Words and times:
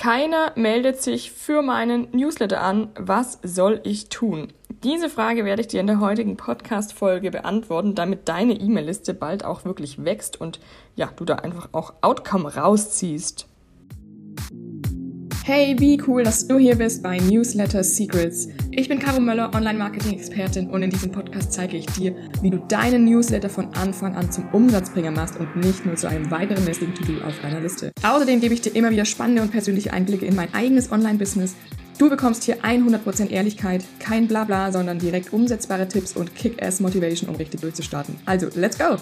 Keiner 0.00 0.52
meldet 0.56 1.02
sich 1.02 1.30
für 1.30 1.60
meinen 1.60 2.08
Newsletter 2.12 2.62
an. 2.62 2.88
Was 2.98 3.38
soll 3.42 3.82
ich 3.84 4.08
tun? 4.08 4.48
Diese 4.82 5.10
Frage 5.10 5.44
werde 5.44 5.60
ich 5.60 5.68
dir 5.68 5.80
in 5.80 5.86
der 5.86 6.00
heutigen 6.00 6.38
Podcast-Folge 6.38 7.30
beantworten, 7.30 7.94
damit 7.94 8.26
deine 8.26 8.54
E-Mail-Liste 8.54 9.12
bald 9.12 9.44
auch 9.44 9.66
wirklich 9.66 10.02
wächst 10.02 10.40
und 10.40 10.58
ja, 10.96 11.10
du 11.14 11.26
da 11.26 11.34
einfach 11.34 11.68
auch 11.72 11.92
Outcome 12.00 12.54
rausziehst. 12.54 13.46
Hey, 15.44 15.76
wie 15.78 16.00
cool, 16.06 16.22
dass 16.22 16.48
du 16.48 16.56
hier 16.56 16.76
bist 16.76 17.02
bei 17.02 17.18
Newsletter 17.18 17.84
Secrets. 17.84 18.48
Ich 18.72 18.88
bin 18.88 19.00
Caro 19.00 19.20
Möller, 19.20 19.52
Online-Marketing-Expertin 19.52 20.70
und 20.70 20.82
in 20.82 20.90
diesem 20.90 21.10
Podcast 21.10 21.52
zeige 21.52 21.76
ich 21.76 21.86
dir, 21.86 22.14
wie 22.40 22.50
du 22.50 22.58
deinen 22.58 23.04
Newsletter 23.04 23.50
von 23.50 23.74
Anfang 23.74 24.14
an 24.14 24.30
zum 24.30 24.48
Umsatzbringer 24.52 25.10
machst 25.10 25.40
und 25.40 25.56
nicht 25.56 25.84
nur 25.84 25.96
zu 25.96 26.08
einem 26.08 26.30
weiteren 26.30 26.64
lästigen 26.64 26.94
To-Do 26.94 27.24
auf 27.26 27.34
deiner 27.40 27.60
Liste. 27.60 27.90
Außerdem 28.04 28.40
gebe 28.40 28.54
ich 28.54 28.60
dir 28.60 28.76
immer 28.76 28.90
wieder 28.90 29.04
spannende 29.04 29.42
und 29.42 29.50
persönliche 29.50 29.92
Einblicke 29.92 30.24
in 30.24 30.36
mein 30.36 30.54
eigenes 30.54 30.92
Online-Business. 30.92 31.56
Du 31.98 32.08
bekommst 32.08 32.44
hier 32.44 32.62
100% 32.62 33.30
Ehrlichkeit, 33.30 33.84
kein 33.98 34.28
Blabla, 34.28 34.70
sondern 34.70 35.00
direkt 35.00 35.32
umsetzbare 35.32 35.88
Tipps 35.88 36.14
und 36.14 36.36
Kick-Ass-Motivation, 36.36 37.28
um 37.28 37.34
richtig 37.34 37.60
durchzustarten. 37.60 38.14
Also, 38.24 38.48
let's 38.54 38.78
go! 38.78 38.98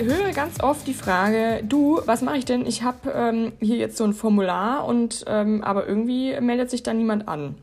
Höre 0.00 0.32
ganz 0.32 0.62
oft 0.62 0.86
die 0.86 0.94
Frage, 0.94 1.62
du, 1.64 2.00
was 2.06 2.22
mache 2.22 2.38
ich 2.38 2.44
denn? 2.44 2.66
Ich 2.66 2.82
habe 2.82 3.10
ähm, 3.10 3.52
hier 3.60 3.76
jetzt 3.76 3.96
so 3.96 4.04
ein 4.04 4.12
Formular 4.12 4.86
und 4.86 5.24
ähm, 5.26 5.62
aber 5.64 5.86
irgendwie 5.86 6.38
meldet 6.40 6.70
sich 6.70 6.82
da 6.82 6.94
niemand 6.94 7.28
an. 7.28 7.56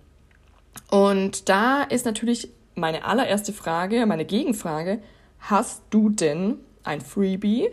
Und 0.90 1.50
da 1.50 1.84
ist 1.84 2.06
natürlich 2.06 2.50
meine 2.76 3.06
allererste 3.06 3.54
Frage, 3.54 4.06
meine 4.06 4.26
Gegenfrage, 4.26 5.00
hast 5.40 5.84
du 5.90 6.10
denn 6.10 6.60
ein 6.84 7.02
Freebie? 7.02 7.70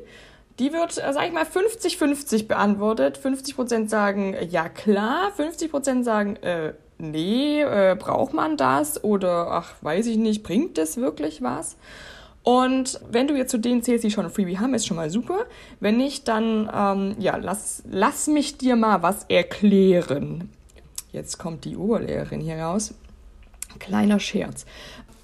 Die 0.59 0.73
wird, 0.73 0.99
äh, 0.99 1.13
sag 1.13 1.27
ich 1.27 1.33
mal, 1.33 1.45
50-50 1.45 2.47
beantwortet. 2.47 3.19
50% 3.23 3.89
sagen, 3.89 4.37
ja 4.49 4.69
klar, 4.69 5.33
50% 5.37 6.05
sagen, 6.05 6.37
äh, 6.37 6.75
nee, 6.99 7.63
äh, 7.63 7.97
braucht 7.99 8.33
man 8.33 8.57
das? 8.57 9.03
Oder 9.03 9.49
ach, 9.51 9.75
weiß 9.81 10.07
ich 10.07 10.19
nicht, 10.19 10.43
bringt 10.43 10.79
das 10.79 10.97
wirklich 10.97 11.43
was? 11.43 11.77
Und 12.45 13.01
wenn 13.09 13.29
du 13.29 13.37
jetzt 13.37 13.51
zu 13.51 13.59
denen 13.59 13.83
zählst, 13.83 14.05
die 14.05 14.11
schon 14.11 14.25
ein 14.25 14.33
Freebie 14.33 14.59
haben, 14.59 14.75
ist 14.75 14.87
schon 14.87 14.97
mal 14.97 15.11
super. 15.11 15.47
Wenn 15.79 15.97
nicht, 15.97 16.27
dann 16.27 16.69
ähm, 16.75 17.17
ja, 17.19 17.37
lass, 17.37 17.83
lass 17.89 18.27
mich 18.27 18.59
dir 18.59 18.75
mal 18.75 19.03
was 19.03 19.25
erklären. 19.29 20.51
Jetzt 21.13 21.39
kommt 21.39 21.65
die 21.65 21.77
Oberlehrerin 21.77 22.41
hier 22.41 22.59
raus. 22.59 22.95
Kleiner 23.79 24.19
Scherz. 24.19 24.67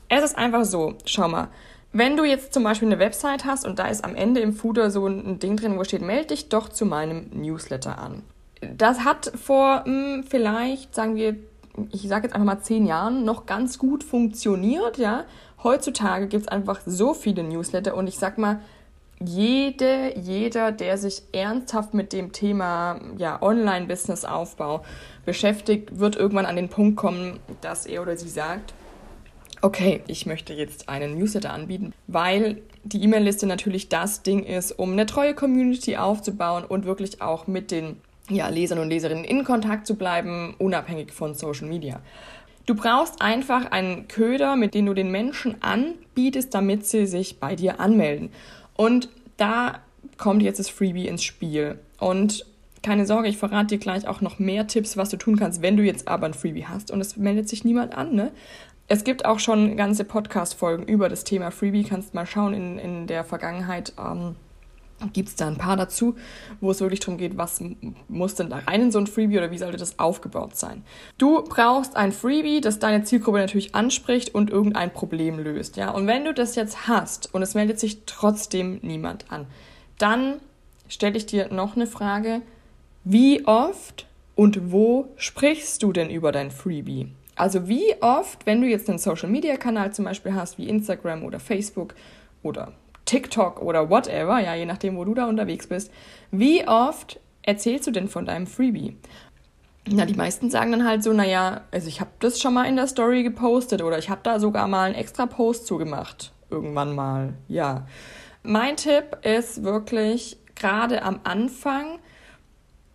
Es 0.09 0.23
ist 0.23 0.39
einfach 0.39 0.65
so, 0.65 0.95
schau 1.05 1.29
mal. 1.29 1.49
Wenn 1.93 2.17
du 2.17 2.25
jetzt 2.25 2.53
zum 2.53 2.63
Beispiel 2.63 2.89
eine 2.89 2.99
Website 2.99 3.45
hast 3.45 3.67
und 3.67 3.79
da 3.79 3.89
ist 3.89 4.05
am 4.05 4.15
Ende 4.15 4.41
im 4.41 4.53
Footer 4.53 4.91
so 4.91 5.07
ein 5.07 5.39
Ding 5.39 5.57
drin, 5.57 5.79
wo 5.79 5.85
steht, 5.85 6.03
melde 6.03 6.29
dich 6.29 6.49
doch 6.51 6.69
zu 6.69 6.85
meinem 6.85 7.31
Newsletter 7.33 7.99
an. 7.99 8.23
Das 8.61 9.01
hat 9.01 9.33
vor 9.35 9.85
mh, 9.87 10.15
hm, 10.17 10.25
vielleicht, 10.25 10.95
sagen 10.95 11.17
wir, 11.17 11.37
ich 11.93 12.03
sage 12.09 12.27
jetzt 12.27 12.35
einfach 12.35 12.47
mal 12.47 12.61
zehn 12.61 12.87
Jahren 12.87 13.25
noch 13.25 13.47
ganz 13.47 13.79
gut 13.79 14.05
funktioniert, 14.05 14.99
ja. 14.99 15.25
Heutzutage 15.63 16.29
gibt 16.29 16.45
es 16.45 16.49
einfach 16.49 16.81
so 16.87 17.15
viele 17.15 17.43
Newsletter 17.43 17.97
und 17.97 18.07
ich 18.07 18.19
sag 18.19 18.39
mal, 18.39 18.61
jede, 19.21 20.17
jeder, 20.17 20.71
der 20.71 20.97
sich 20.97 21.23
ernsthaft 21.33 21.93
mit 21.93 22.13
dem 22.13 22.33
Thema 22.33 23.01
ja, 23.17 23.43
Online-Business-Aufbau 23.43 24.85
beschäftigt, 25.25 25.99
wird 25.99 26.17
irgendwann 26.17 26.47
an 26.47 26.57
den 26.57 26.69
Punkt 26.69 26.97
kommen, 26.97 27.41
dass 27.61 27.87
er 27.87 28.03
oder 28.03 28.17
sie 28.17 28.29
sagt, 28.29 28.75
okay, 29.61 30.03
ich 30.07 30.27
möchte 30.27 30.53
jetzt 30.55 30.89
einen 30.89 31.19
Newsletter 31.19 31.53
anbieten, 31.53 31.93
weil 32.07 32.63
die 32.85 33.03
E-Mail-Liste 33.03 33.47
natürlich 33.47 33.89
das 33.89 34.23
Ding 34.23 34.45
ist, 34.45 34.79
um 34.79 34.93
eine 34.93 35.07
treue 35.07 35.35
Community 35.35 35.97
aufzubauen 35.97 36.65
und 36.65 36.85
wirklich 36.85 37.21
auch 37.21 37.49
mit 37.49 37.71
den 37.73 37.97
ja, 38.29 38.49
Lesern 38.49 38.79
und 38.79 38.91
Leserinnen 38.91 39.25
in 39.25 39.45
Kontakt 39.45 39.87
zu 39.87 39.97
bleiben, 39.97 40.55
unabhängig 40.59 41.13
von 41.13 41.35
Social 41.35 41.69
Media. 41.69 42.01
Du 42.67 42.75
brauchst 42.75 43.23
einfach 43.23 43.71
einen 43.71 44.09
Köder, 44.09 44.57
mit 44.57 44.75
dem 44.75 44.87
du 44.87 44.95
den 44.95 45.11
Menschen 45.11 45.63
anbietest, 45.63 46.53
damit 46.53 46.85
sie 46.85 47.07
sich 47.07 47.41
bei 47.41 47.57
dir 47.57 47.81
anmelden. 47.81 48.31
Und 48.77 49.09
da 49.39 49.81
kommt 50.19 50.43
jetzt 50.43 50.59
das 50.59 50.69
Freebie 50.69 51.09
ins 51.09 51.25
Spiel. 51.25 51.79
Und 51.99 52.45
keine 52.83 53.07
Sorge, 53.07 53.29
ich 53.29 53.39
verrate 53.39 53.69
dir 53.69 53.79
gleich 53.79 54.07
auch 54.07 54.21
noch 54.21 54.39
mehr 54.39 54.67
Tipps, 54.67 54.97
was 54.97 55.09
du 55.09 55.17
tun 55.17 55.37
kannst, 55.37 55.63
wenn 55.63 55.77
du 55.77 55.83
jetzt 55.83 56.09
aber 56.09 56.27
ein 56.27 56.35
Freebie 56.35 56.67
hast 56.67 56.91
und 56.91 57.01
es 57.01 57.17
meldet 57.17 57.49
sich 57.49 57.65
niemand 57.65 57.97
an. 57.97 58.15
Ne? 58.15 58.33
Es 58.87 59.05
gibt 59.05 59.25
auch 59.25 59.39
schon 59.39 59.77
ganze 59.77 60.05
Podcast-Folgen 60.05 60.85
über 60.85 61.09
das 61.09 61.25
Thema 61.25 61.51
Freebie. 61.51 61.85
Kannst 61.85 62.15
mal 62.15 62.27
schauen 62.27 62.55
in, 62.55 62.79
in 62.79 63.07
der 63.07 63.25
Vergangenheit. 63.25 63.93
Ähm, 63.99 64.37
gibt 65.13 65.29
es 65.29 65.37
da 65.37 65.47
ein 65.47 65.57
paar 65.57 65.77
dazu, 65.77 66.17
wo 66.61 66.71
es 66.71 66.81
wirklich 66.81 67.01
darum 67.01 67.19
geht, 67.19 67.37
was 67.37 67.63
muss 68.09 68.35
denn 68.35 68.51
da 68.51 68.59
rein 68.59 68.83
in 68.83 68.93
so 68.93 68.99
ein 68.99 69.07
Freebie 69.07 69.39
oder 69.39 69.51
wie 69.51 69.59
sollte 69.59 69.77
das 69.77 69.99
aufgebaut 69.99 70.57
sein. 70.57 70.85
Du 71.19 71.45
brauchst 71.45 71.97
ein 71.97 72.13
Freebie, 72.13 72.61
das 72.61 72.79
deine 72.79 73.05
Zielgruppe 73.05 73.39
natürlich 73.39 73.75
anspricht 73.75 74.35
und 74.35 74.51
irgendein 74.51 74.93
Problem 74.93 75.39
löst. 75.39 75.77
Ja? 75.77 75.91
Und 75.91 76.07
wenn 76.07 76.25
du 76.25 76.35
das 76.35 76.57
jetzt 76.57 76.89
hast 76.89 77.33
und 77.33 77.43
es 77.43 77.55
meldet 77.55 77.79
sich 77.79 78.05
trotzdem 78.07 78.81
niemand 78.83 79.31
an, 79.31 79.47
dann 79.99 80.41
stelle 80.89 81.17
ich 81.17 81.27
dir 81.27 81.53
noch 81.53 81.77
eine 81.77 81.87
Frage, 81.87 82.43
wie 83.05 83.47
oft 83.47 84.07
und 84.35 84.73
wo 84.73 85.09
sprichst 85.17 85.83
du 85.83 85.93
denn 85.93 86.11
über 86.11 86.33
dein 86.33 86.51
Freebie? 86.51 87.09
Also 87.37 87.69
wie 87.69 87.95
oft, 88.01 88.47
wenn 88.47 88.61
du 88.61 88.67
jetzt 88.67 88.89
einen 88.89 88.99
Social-Media-Kanal 88.99 89.93
zum 89.93 90.05
Beispiel 90.05 90.35
hast, 90.35 90.59
wie 90.59 90.69
Instagram 90.69 91.25
oder 91.25 91.39
Facebook 91.39 91.95
oder 92.43 92.73
TikTok 93.09 93.63
oder 93.63 93.89
whatever, 93.89 94.39
ja, 94.39 94.55
je 94.55 94.67
nachdem, 94.67 94.97
wo 94.97 95.05
du 95.05 95.15
da 95.15 95.27
unterwegs 95.27 95.67
bist, 95.67 95.91
wie 96.31 96.69
oft 96.69 97.19
erzählst 97.43 97.87
du 97.87 97.91
denn 97.91 98.09
von 98.09 98.27
deinem 98.27 98.47
Freebie? 98.47 98.97
Na, 99.91 100.05
die 100.05 100.15
meisten 100.15 100.51
sagen 100.51 100.73
dann 100.73 100.87
halt 100.87 101.03
so, 101.03 101.15
naja, 101.15 101.63
also 101.71 101.89
ich 101.89 102.01
habe 102.01 102.11
das 102.19 102.39
schon 102.39 102.53
mal 102.53 102.65
in 102.65 102.77
der 102.77 102.87
Story 102.87 103.23
gepostet 103.23 103.83
oder 103.83 103.99
ich 103.99 104.11
habe 104.11 104.21
da 104.23 104.39
sogar 104.39 104.69
mal 104.69 104.85
einen 104.85 104.95
extra 104.95 105.25
Post 105.25 105.67
zugemacht. 105.67 106.33
Irgendwann 106.51 106.95
mal, 106.95 107.33
ja. 107.49 107.87
Mein 108.43 108.77
Tipp 108.77 109.17
ist 109.23 109.65
wirklich, 109.65 110.37
gerade 110.55 111.03
am 111.03 111.21
Anfang, 111.25 112.01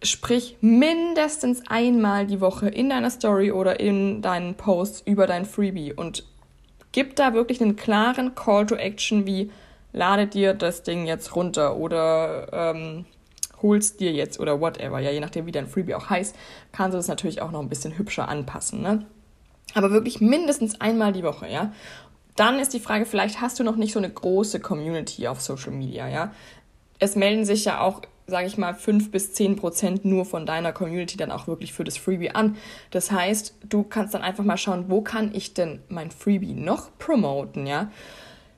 sprich 0.03 0.57
mindestens 0.62 1.63
einmal 1.68 2.28
die 2.28 2.40
Woche 2.40 2.69
in 2.69 2.90
deiner 2.90 3.09
Story 3.09 3.51
oder 3.51 3.80
in 3.80 4.22
deinen 4.22 4.53
Posts 4.53 5.01
über 5.07 5.25
dein 5.25 5.45
Freebie 5.45 5.94
und 5.94 6.24
gib 6.91 7.16
da 7.16 7.34
wirklich 7.34 7.62
einen 7.62 7.75
klaren 7.75 8.35
Call 8.35 8.68
to 8.68 8.75
Action 8.75 9.25
wie 9.25 9.50
lade 9.93 10.27
dir 10.27 10.53
das 10.53 10.83
Ding 10.83 11.05
jetzt 11.05 11.35
runter 11.35 11.77
oder 11.77 12.47
ähm, 12.51 13.05
holst 13.61 13.99
dir 13.99 14.11
jetzt 14.11 14.39
oder 14.39 14.59
whatever. 14.59 14.99
Ja, 14.99 15.11
je 15.11 15.19
nachdem, 15.19 15.45
wie 15.45 15.51
dein 15.51 15.67
Freebie 15.67 15.95
auch 15.95 16.09
heißt, 16.09 16.35
kannst 16.71 16.93
du 16.93 16.97
das 16.97 17.07
natürlich 17.07 17.41
auch 17.41 17.51
noch 17.51 17.61
ein 17.61 17.69
bisschen 17.69 17.97
hübscher 17.97 18.27
anpassen. 18.27 18.81
Ne? 18.81 19.05
Aber 19.73 19.91
wirklich 19.91 20.19
mindestens 20.21 20.79
einmal 20.81 21.13
die 21.13 21.23
Woche, 21.23 21.47
ja. 21.47 21.71
Dann 22.35 22.59
ist 22.59 22.73
die 22.73 22.79
Frage, 22.79 23.05
vielleicht 23.05 23.41
hast 23.41 23.59
du 23.59 23.63
noch 23.63 23.75
nicht 23.75 23.93
so 23.93 23.99
eine 23.99 24.09
große 24.09 24.59
Community 24.59 25.27
auf 25.27 25.41
Social 25.41 25.71
Media, 25.71 26.07
ja. 26.07 26.33
Es 26.99 27.15
melden 27.15 27.45
sich 27.45 27.65
ja 27.65 27.81
auch, 27.81 28.01
sage 28.27 28.47
ich 28.47 28.57
mal, 28.57 28.73
fünf 28.73 29.11
bis 29.11 29.33
zehn 29.33 29.55
Prozent 29.55 30.05
nur 30.05 30.25
von 30.25 30.45
deiner 30.45 30.71
Community 30.71 31.17
dann 31.17 31.31
auch 31.31 31.47
wirklich 31.47 31.73
für 31.73 31.83
das 31.83 31.97
Freebie 31.97 32.31
an. 32.31 32.55
Das 32.91 33.11
heißt, 33.11 33.55
du 33.67 33.83
kannst 33.83 34.13
dann 34.13 34.21
einfach 34.21 34.43
mal 34.43 34.57
schauen, 34.57 34.85
wo 34.87 35.01
kann 35.01 35.33
ich 35.33 35.53
denn 35.53 35.81
mein 35.89 36.11
Freebie 36.11 36.53
noch 36.53 36.89
promoten, 36.97 37.67
ja. 37.67 37.91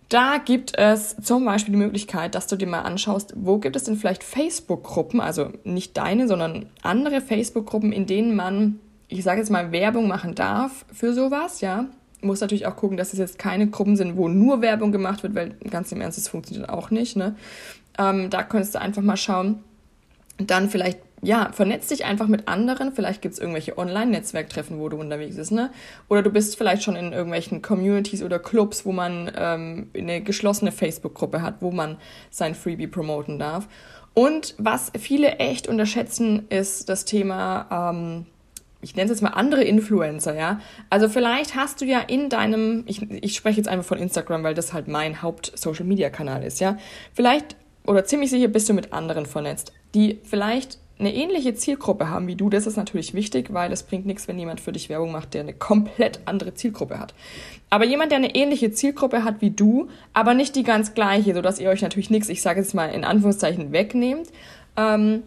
Da 0.10 0.38
gibt 0.38 0.78
es 0.78 1.16
zum 1.22 1.46
Beispiel 1.46 1.74
die 1.74 1.80
Möglichkeit, 1.80 2.36
dass 2.36 2.48
du 2.48 2.56
dir 2.56 2.68
mal 2.68 2.82
anschaust, 2.82 3.34
wo 3.36 3.58
gibt 3.58 3.76
es 3.76 3.86
denn 3.86 3.96
vielleicht 3.96 4.24
Facebook-Gruppen, 4.24 5.20
also 5.20 5.50
nicht 5.64 5.98
deine, 5.98 6.28
sondern 6.28 6.68
andere 6.84 7.22
Facebook-Gruppen, 7.22 7.92
in 7.92 8.06
denen 8.06 8.36
man, 8.36 8.80
ich 9.08 9.24
sage 9.24 9.40
jetzt 9.40 9.50
mal, 9.50 9.72
Werbung 9.72 10.08
machen 10.08 10.36
darf 10.36 10.86
für 10.94 11.14
sowas, 11.14 11.62
ja. 11.62 11.88
Muss 12.22 12.42
natürlich 12.42 12.66
auch 12.68 12.76
gucken, 12.76 12.98
dass 12.98 13.14
es 13.14 13.20
jetzt 13.20 13.40
keine 13.40 13.68
Gruppen 13.68 13.96
sind, 13.96 14.16
wo 14.16 14.28
nur 14.28 14.62
Werbung 14.62 14.92
gemacht 14.92 15.24
wird, 15.24 15.36
weil 15.36 15.56
ganz 15.70 15.92
im 15.92 16.02
Ernst, 16.02 16.18
das 16.18 16.28
funktioniert 16.28 16.70
auch 16.70 16.92
nicht, 16.92 17.16
ne. 17.16 17.36
Ähm, 17.98 18.30
da 18.30 18.44
könntest 18.44 18.76
du 18.76 18.82
einfach 18.82 19.02
mal 19.02 19.18
schauen, 19.18 19.64
dann 20.38 20.70
vielleicht 20.70 21.00
ja, 21.26 21.50
vernetz 21.52 21.88
dich 21.88 22.06
einfach 22.06 22.28
mit 22.28 22.48
anderen. 22.48 22.92
Vielleicht 22.92 23.22
gibt 23.22 23.34
es 23.34 23.40
irgendwelche 23.40 23.78
Online-Netzwerktreffen, 23.78 24.80
wo 24.80 24.90
du 24.90 24.98
unterwegs 24.98 25.36
bist, 25.36 25.52
ne? 25.52 25.72
Oder 26.08 26.22
du 26.22 26.30
bist 26.30 26.56
vielleicht 26.56 26.84
schon 26.84 26.96
in 26.96 27.14
irgendwelchen 27.14 27.64
Communities 27.64 28.22
oder 28.22 28.38
Clubs, 28.38 28.86
wo 28.86 28.92
man 28.92 29.32
ähm, 29.36 29.90
eine 29.98 30.22
geschlossene 30.22 30.72
Facebook-Gruppe 30.72 31.42
hat, 31.42 31.56
wo 31.62 31.72
man 31.72 31.98
sein 32.30 32.54
Freebie 32.54 32.88
promoten 32.88 33.40
darf. 33.40 33.68
Und 34.14 34.54
was 34.60 34.92
viele 34.98 35.38
echt 35.40 35.68
unterschätzen, 35.68 36.46
ist 36.50 36.90
das 36.90 37.06
Thema, 37.06 37.92
ähm, 37.92 38.28
ich 38.82 38.96
nenne 38.96 39.06
es 39.06 39.18
jetzt 39.18 39.24
mal 39.24 39.32
andere 39.32 39.64
Influencer, 39.64 40.36
ja. 40.36 40.60
Also 40.92 41.10
vielleicht 41.10 41.56
hast 41.56 41.82
du 41.82 41.86
ja 41.86 42.02
in 42.02 42.30
deinem, 42.30 42.84
ich, 42.86 43.02
ich 43.12 43.36
spreche 43.36 43.58
jetzt 43.58 43.68
einfach 43.68 43.86
von 43.86 43.98
Instagram, 43.98 44.44
weil 44.44 44.54
das 44.54 44.74
halt 44.74 44.88
mein 44.88 45.24
Haupt-Social-Media-Kanal 45.24 46.44
ist, 46.44 46.60
ja. 46.60 46.78
Vielleicht 47.14 47.56
oder 47.88 48.06
ziemlich 48.06 48.30
sicher 48.30 48.48
bist 48.48 48.70
du 48.70 48.74
mit 48.74 48.94
anderen 48.94 49.26
vernetzt, 49.26 49.74
die 49.94 50.20
vielleicht 50.24 50.80
eine 50.98 51.14
ähnliche 51.14 51.54
Zielgruppe 51.56 52.10
haben 52.10 52.28
wie 52.28 52.36
du, 52.36 52.50
das 52.50 52.68
ist 52.68 52.78
natürlich 52.78 53.14
wichtig, 53.14 53.52
weil 53.54 53.72
es 53.72 53.84
bringt 53.84 54.06
nichts, 54.06 54.28
wenn 54.28 54.40
jemand 54.40 54.62
für 54.62 54.72
dich 54.72 54.88
Werbung 54.90 55.12
macht, 55.12 55.34
der 55.34 55.42
eine 55.42 55.54
komplett 55.54 56.22
andere 56.26 56.54
Zielgruppe 56.54 57.00
hat. 57.00 57.14
Aber 57.70 57.86
jemand, 57.86 58.12
der 58.12 58.20
eine 58.20 58.34
ähnliche 58.34 58.72
Zielgruppe 58.72 59.24
hat 59.24 59.42
wie 59.42 59.50
du, 59.50 59.90
aber 60.14 60.34
nicht 60.34 60.56
die 60.56 60.64
ganz 60.64 60.94
gleiche, 60.94 61.34
sodass 61.34 61.60
ihr 61.60 61.70
euch 61.70 61.82
natürlich 61.82 62.10
nichts, 62.10 62.30
ich 62.30 62.42
sage 62.42 62.62
jetzt 62.62 62.74
mal 62.74 62.88
in 62.88 63.04
Anführungszeichen, 63.04 63.74
wegnehmt. 63.74 64.30
Ähm, 64.78 65.24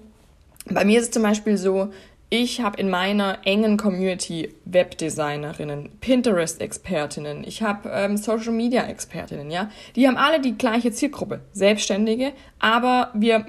bei 0.70 0.84
mir 0.84 0.98
ist 0.98 1.06
es 1.06 1.10
zum 1.10 1.22
Beispiel 1.22 1.58
so, 1.58 1.90
ich 2.30 2.60
habe 2.60 2.78
in 2.78 2.90
meiner 2.90 3.38
engen 3.44 3.78
Community 3.78 4.54
Webdesignerinnen, 4.66 5.90
Pinterest-Expertinnen, 6.00 7.42
ich 7.44 7.62
habe 7.62 7.90
ähm, 7.90 8.18
Social-Media-Expertinnen, 8.18 9.50
ja. 9.50 9.70
Die 9.96 10.06
haben 10.06 10.18
alle 10.18 10.40
die 10.40 10.56
gleiche 10.56 10.92
Zielgruppe, 10.92 11.40
Selbstständige, 11.52 12.32
aber 12.58 13.10
wir 13.14 13.46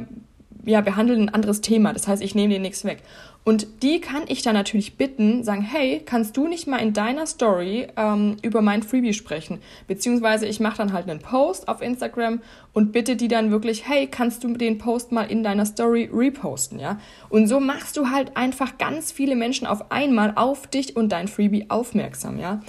ja, 0.69 0.81
behandeln 0.81 1.23
ein 1.23 1.33
anderes 1.33 1.61
Thema. 1.61 1.93
Das 1.93 2.07
heißt, 2.07 2.21
ich 2.21 2.35
nehme 2.35 2.53
dir 2.53 2.59
nichts 2.59 2.85
weg. 2.85 3.01
Und 3.43 3.67
die 3.81 3.99
kann 3.99 4.23
ich 4.27 4.43
dann 4.43 4.53
natürlich 4.53 4.97
bitten, 4.97 5.43
sagen, 5.43 5.61
hey, 5.61 6.01
kannst 6.05 6.37
du 6.37 6.47
nicht 6.47 6.67
mal 6.67 6.77
in 6.77 6.93
deiner 6.93 7.25
Story 7.25 7.87
ähm, 7.97 8.37
über 8.43 8.61
mein 8.61 8.83
Freebie 8.83 9.13
sprechen? 9.13 9.59
Beziehungsweise 9.87 10.45
ich 10.45 10.59
mache 10.59 10.77
dann 10.77 10.93
halt 10.93 11.09
einen 11.09 11.19
Post 11.19 11.67
auf 11.67 11.81
Instagram 11.81 12.41
und 12.73 12.91
bitte 12.91 13.15
die 13.15 13.27
dann 13.27 13.49
wirklich, 13.49 13.87
hey, 13.87 14.07
kannst 14.07 14.43
du 14.43 14.53
den 14.53 14.77
Post 14.77 15.11
mal 15.11 15.23
in 15.23 15.41
deiner 15.41 15.65
Story 15.65 16.09
reposten, 16.13 16.79
ja? 16.79 16.99
Und 17.29 17.47
so 17.47 17.59
machst 17.59 17.97
du 17.97 18.11
halt 18.11 18.37
einfach 18.37 18.77
ganz 18.77 19.11
viele 19.11 19.35
Menschen 19.35 19.65
auf 19.65 19.91
einmal 19.91 20.33
auf 20.35 20.67
dich 20.67 20.95
und 20.95 21.09
dein 21.09 21.27
Freebie 21.27 21.65
aufmerksam, 21.69 22.37
ja? 22.37 22.61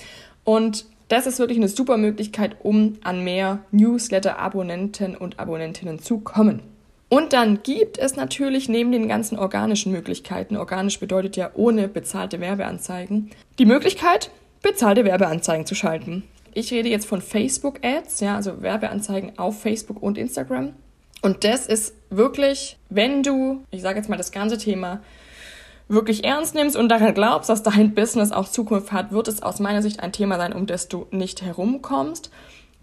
Und 0.44 0.86
das 1.08 1.26
ist 1.26 1.38
wirklich 1.40 1.58
eine 1.58 1.68
super 1.68 1.98
Möglichkeit, 1.98 2.56
um 2.62 2.94
an 3.02 3.24
mehr 3.24 3.58
Newsletter-Abonnenten 3.72 5.16
und 5.16 5.38
Abonnentinnen 5.38 5.98
zu 5.98 6.20
kommen. 6.20 6.62
Und 7.10 7.32
dann 7.32 7.64
gibt 7.64 7.98
es 7.98 8.14
natürlich 8.14 8.68
neben 8.68 8.92
den 8.92 9.08
ganzen 9.08 9.36
organischen 9.36 9.90
Möglichkeiten, 9.90 10.56
organisch 10.56 11.00
bedeutet 11.00 11.36
ja 11.36 11.50
ohne 11.54 11.88
bezahlte 11.88 12.40
Werbeanzeigen, 12.40 13.30
die 13.58 13.66
Möglichkeit, 13.66 14.30
bezahlte 14.62 15.04
Werbeanzeigen 15.04 15.66
zu 15.66 15.74
schalten. 15.74 16.22
Ich 16.54 16.72
rede 16.72 16.88
jetzt 16.88 17.06
von 17.06 17.20
Facebook 17.20 17.80
Ads, 17.84 18.20
ja, 18.20 18.36
also 18.36 18.62
Werbeanzeigen 18.62 19.38
auf 19.40 19.60
Facebook 19.60 20.00
und 20.00 20.18
Instagram. 20.18 20.72
Und 21.20 21.42
das 21.42 21.66
ist 21.66 21.94
wirklich, 22.10 22.78
wenn 22.90 23.24
du, 23.24 23.64
ich 23.72 23.82
sage 23.82 23.98
jetzt 23.98 24.08
mal 24.08 24.16
das 24.16 24.30
ganze 24.30 24.56
Thema 24.56 25.00
wirklich 25.88 26.22
ernst 26.22 26.54
nimmst 26.54 26.76
und 26.76 26.88
daran 26.88 27.14
glaubst, 27.14 27.50
dass 27.50 27.64
dein 27.64 27.92
Business 27.92 28.30
auch 28.30 28.48
Zukunft 28.48 28.92
hat, 28.92 29.10
wird 29.10 29.26
es 29.26 29.42
aus 29.42 29.58
meiner 29.58 29.82
Sicht 29.82 30.00
ein 30.00 30.12
Thema 30.12 30.36
sein, 30.36 30.52
um 30.52 30.66
das 30.66 30.86
du 30.86 31.08
nicht 31.10 31.42
herumkommst. 31.42 32.30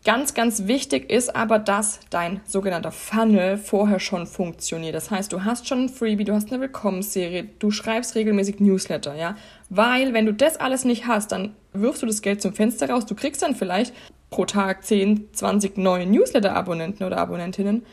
Ganz, 0.06 0.34
ganz 0.34 0.68
wichtig 0.68 1.12
ist 1.12 1.36
aber, 1.36 1.60
dass 1.60 2.00
dein 2.10 2.40
sogenannter 2.46 2.92
Funnel 2.92 3.58
vorher 3.58 4.00
schon 4.00 4.26
funktioniert. 4.26 4.96
Das 4.96 5.12
heißt, 5.12 5.34
du 5.34 5.44
hast 5.44 5.68
schon 5.68 5.86
ein 5.86 5.90
Freebie, 5.90 6.24
du 6.24 6.34
hast 6.34 6.50
eine 6.52 6.62
Willkommensserie, 6.62 7.50
du 7.60 7.72
schreibst 7.72 8.16
regelmäßig 8.16 8.60
Newsletter, 8.60 9.16
ja. 9.16 9.36
Weil, 9.70 10.14
wenn 10.14 10.26
du 10.26 10.34
das 10.34 10.58
alles 10.58 10.86
nicht 10.86 11.08
hast, 11.08 11.34
dann 11.34 11.56
wirfst 11.74 12.04
du 12.04 12.06
das 12.06 12.22
Geld 12.22 12.42
zum 12.42 12.54
Fenster 12.54 12.90
raus. 12.90 13.06
Du 13.06 13.16
kriegst 13.16 13.42
dann 13.42 13.56
vielleicht 13.56 13.94
pro 14.30 14.46
Tag 14.46 14.86
10, 14.86 15.34
20 15.34 15.78
neue 15.78 16.06
Newsletter-Abonnenten 16.06 17.04
oder 17.04 17.18
Abonnentinnen 17.18 17.86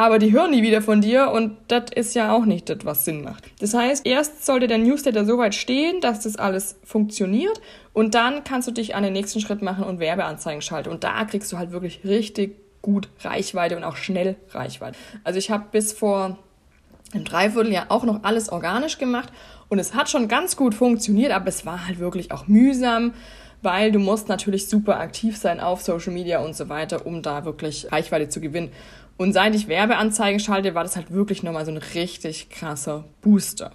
aber 0.00 0.18
die 0.18 0.32
hören 0.32 0.52
nie 0.52 0.62
wieder 0.62 0.80
von 0.80 1.02
dir 1.02 1.30
und 1.30 1.58
das 1.68 1.90
ist 1.94 2.14
ja 2.14 2.32
auch 2.32 2.46
nicht 2.46 2.70
das, 2.70 2.78
was 2.84 3.04
Sinn 3.04 3.22
macht. 3.22 3.44
Das 3.60 3.74
heißt, 3.74 4.06
erst 4.06 4.46
sollte 4.46 4.66
der 4.66 4.78
Newsletter 4.78 5.26
so 5.26 5.36
weit 5.36 5.54
stehen, 5.54 6.00
dass 6.00 6.20
das 6.20 6.36
alles 6.36 6.78
funktioniert 6.84 7.60
und 7.92 8.14
dann 8.14 8.42
kannst 8.42 8.66
du 8.66 8.72
dich 8.72 8.94
an 8.94 9.02
den 9.02 9.12
nächsten 9.12 9.40
Schritt 9.40 9.60
machen 9.60 9.84
und 9.84 10.00
Werbeanzeigen 10.00 10.62
schalten 10.62 10.88
und 10.88 11.04
da 11.04 11.22
kriegst 11.26 11.52
du 11.52 11.58
halt 11.58 11.72
wirklich 11.72 12.00
richtig 12.02 12.56
gut 12.80 13.10
Reichweite 13.20 13.76
und 13.76 13.84
auch 13.84 13.96
schnell 13.96 14.36
Reichweite. 14.52 14.96
Also 15.22 15.38
ich 15.38 15.50
habe 15.50 15.66
bis 15.70 15.92
vor 15.92 16.38
einem 17.12 17.24
Dreivierteljahr 17.24 17.90
auch 17.90 18.04
noch 18.04 18.24
alles 18.24 18.48
organisch 18.48 18.96
gemacht 18.96 19.30
und 19.68 19.78
es 19.78 19.92
hat 19.92 20.08
schon 20.08 20.28
ganz 20.28 20.56
gut 20.56 20.74
funktioniert, 20.74 21.30
aber 21.30 21.48
es 21.48 21.66
war 21.66 21.86
halt 21.86 21.98
wirklich 21.98 22.32
auch 22.32 22.48
mühsam 22.48 23.12
weil 23.62 23.92
du 23.92 23.98
musst 23.98 24.28
natürlich 24.28 24.68
super 24.68 24.98
aktiv 25.00 25.36
sein 25.36 25.60
auf 25.60 25.82
Social 25.82 26.12
Media 26.12 26.40
und 26.40 26.56
so 26.56 26.68
weiter, 26.68 27.04
um 27.06 27.22
da 27.22 27.44
wirklich 27.44 27.90
Reichweite 27.92 28.28
zu 28.28 28.40
gewinnen. 28.40 28.70
Und 29.20 29.34
seit 29.34 29.54
ich 29.54 29.68
Werbeanzeigen 29.68 30.40
schalte, 30.40 30.74
war 30.74 30.82
das 30.82 30.96
halt 30.96 31.12
wirklich 31.12 31.42
nochmal 31.42 31.66
so 31.66 31.70
ein 31.70 31.76
richtig 31.76 32.48
krasser 32.48 33.04
Booster. 33.20 33.72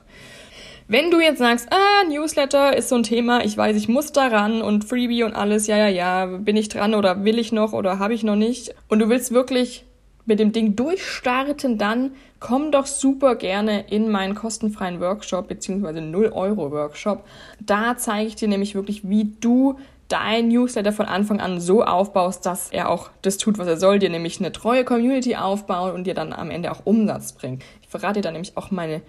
Wenn 0.87 1.11
du 1.11 1.19
jetzt 1.19 1.37
sagst, 1.37 1.67
ah, 1.71 2.03
Newsletter 2.09 2.75
ist 2.75 2.89
so 2.89 2.95
ein 2.95 3.03
Thema, 3.03 3.45
ich 3.45 3.55
weiß, 3.55 3.77
ich 3.77 3.87
muss 3.87 4.11
daran 4.11 4.63
und 4.63 4.85
Freebie 4.85 5.21
und 5.21 5.35
alles, 5.35 5.67
ja, 5.67 5.77
ja, 5.77 5.87
ja, 5.87 6.25
bin 6.25 6.57
ich 6.57 6.69
dran 6.69 6.95
oder 6.95 7.25
will 7.25 7.37
ich 7.37 7.51
noch 7.51 7.73
oder 7.73 7.99
habe 7.99 8.15
ich 8.15 8.23
noch 8.23 8.35
nicht 8.35 8.73
und 8.87 8.97
du 8.97 9.07
willst 9.07 9.33
wirklich 9.33 9.85
mit 10.25 10.39
dem 10.39 10.51
Ding 10.51 10.75
durchstarten, 10.75 11.77
dann 11.77 12.13
komm 12.39 12.71
doch 12.71 12.87
super 12.87 13.35
gerne 13.35 13.85
in 13.87 14.09
meinen 14.09 14.33
kostenfreien 14.33 14.99
Workshop 14.99 15.47
beziehungsweise 15.47 16.01
0 16.01 16.31
Euro 16.33 16.71
Workshop. 16.71 17.23
Da 17.59 17.97
zeige 17.97 18.29
ich 18.29 18.35
dir 18.35 18.47
nämlich 18.47 18.73
wirklich, 18.73 19.07
wie 19.07 19.35
du 19.39 19.77
dein 20.07 20.49
Newsletter 20.49 20.91
von 20.91 21.07
Anfang 21.07 21.39
an 21.39 21.59
so 21.59 21.83
aufbaust, 21.83 22.45
dass 22.45 22.69
er 22.69 22.89
auch 22.89 23.09
das 23.21 23.37
tut, 23.37 23.57
was 23.57 23.67
er 23.67 23.77
soll, 23.77 23.99
dir 23.99 24.09
nämlich 24.09 24.39
eine 24.39 24.51
treue 24.51 24.83
Community 24.83 25.35
aufbauen 25.35 25.93
und 25.93 26.05
dir 26.05 26.13
dann 26.13 26.33
am 26.33 26.51
Ende 26.51 26.71
auch 26.71 26.85
Umsatz 26.85 27.33
bringt. 27.33 27.63
Ich 27.81 27.87
verrate 27.87 28.15
dir 28.15 28.21
dann 28.21 28.33
nämlich 28.33 28.57
auch 28.57 28.71
meine 28.71 29.01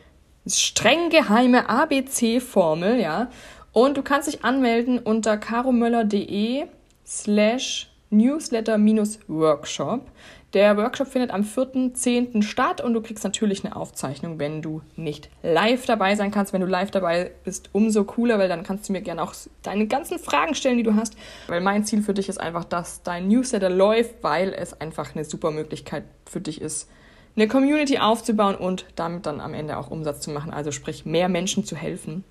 streng 0.46 1.10
geheime 1.10 1.69
ABC-Formel, 1.69 3.00
ja. 3.00 3.28
Und 3.72 3.96
du 3.96 4.02
kannst 4.02 4.28
dich 4.28 4.44
anmelden 4.44 4.98
unter 4.98 5.37
caromöller.de 5.37 6.66
slash 7.04 7.90
newsletter-workshop. 8.10 10.02
Der 10.56 10.79
Workshop 10.79 11.08
findet 11.08 11.32
am 11.32 11.43
4.10. 11.43 12.43
statt 12.43 12.81
und 12.81 12.94
du 12.94 13.03
kriegst 13.03 13.23
natürlich 13.25 13.62
eine 13.62 13.76
Aufzeichnung, 13.76 14.38
wenn 14.38 14.62
du 14.62 14.81
nicht 14.97 15.29
live 15.43 15.85
dabei 15.85 16.14
sein 16.14 16.31
kannst. 16.31 16.55
Wenn 16.55 16.62
du 16.62 16.67
live 16.67 16.91
dabei 16.91 17.32
bist, 17.44 17.69
umso 17.73 18.05
cooler, 18.05 18.38
weil 18.38 18.49
dann 18.49 18.62
kannst 18.62 18.88
du 18.88 18.94
mir 18.94 19.03
gerne 19.03 19.23
auch 19.23 19.35
deine 19.62 19.87
ganzen 19.87 20.19
Fragen 20.19 20.55
stellen, 20.55 20.79
die 20.79 20.82
du 20.82 20.94
hast. 20.94 21.14
Weil 21.47 21.61
mein 21.61 21.85
Ziel 21.85 22.00
für 22.00 22.14
dich 22.14 22.31
ist 22.31 22.41
einfach, 22.41 22.64
dass 22.64 23.03
dein 23.03 23.29
Newsletter 23.29 23.69
läuft, 23.69 24.23
weil 24.23 24.55
es 24.55 24.81
einfach 24.81 25.14
eine 25.14 25.26
super 25.26 25.50
Möglichkeit 25.50 26.05
für 26.25 26.41
dich 26.41 26.62
ist, 26.62 26.88
eine 27.37 27.49
Community 27.49 27.99
aufzubauen 27.99 28.55
und 28.55 28.87
damit 28.97 29.26
dann 29.26 29.43
am 29.43 29.52
Ende 29.52 29.76
auch 29.76 29.91
Umsatz 29.91 30.20
zu 30.20 30.31
machen. 30.31 30.55
Also 30.55 30.70
sprich, 30.70 31.05
mehr 31.05 31.29
Menschen 31.29 31.67
zu 31.67 31.76
helfen. 31.76 32.25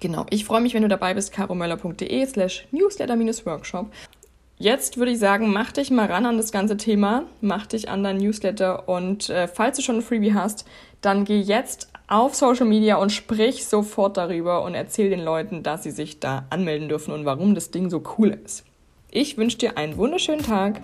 Genau, 0.00 0.26
ich 0.30 0.44
freue 0.44 0.60
mich, 0.60 0.74
wenn 0.74 0.82
du 0.82 0.88
dabei 0.88 1.14
bist, 1.14 1.32
caromöller.de 1.32 2.24
slash 2.26 2.68
newsletter-workshop. 2.70 3.90
Jetzt 4.60 4.96
würde 4.96 5.12
ich 5.12 5.20
sagen, 5.20 5.52
mach 5.52 5.70
dich 5.70 5.92
mal 5.92 6.06
ran 6.06 6.26
an 6.26 6.36
das 6.36 6.50
ganze 6.50 6.76
Thema, 6.76 7.22
mach 7.40 7.66
dich 7.66 7.88
an 7.88 8.02
dein 8.02 8.16
Newsletter 8.16 8.88
und 8.88 9.30
äh, 9.30 9.46
falls 9.46 9.76
du 9.76 9.82
schon 9.84 9.96
ein 9.96 10.02
Freebie 10.02 10.34
hast, 10.34 10.64
dann 11.00 11.24
geh 11.24 11.38
jetzt 11.38 11.88
auf 12.08 12.34
Social 12.34 12.66
Media 12.66 12.96
und 12.96 13.12
sprich 13.12 13.66
sofort 13.66 14.16
darüber 14.16 14.64
und 14.64 14.74
erzähl 14.74 15.10
den 15.10 15.20
Leuten, 15.20 15.62
dass 15.62 15.84
sie 15.84 15.92
sich 15.92 16.18
da 16.18 16.46
anmelden 16.50 16.88
dürfen 16.88 17.14
und 17.14 17.24
warum 17.24 17.54
das 17.54 17.70
Ding 17.70 17.88
so 17.88 18.02
cool 18.18 18.36
ist. 18.44 18.64
Ich 19.12 19.38
wünsche 19.38 19.58
dir 19.58 19.78
einen 19.78 19.96
wunderschönen 19.96 20.42
Tag. 20.42 20.80